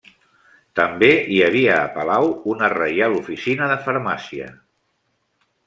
[0.79, 4.51] També hi havia a palau una Reial Oficina de Farmàcia.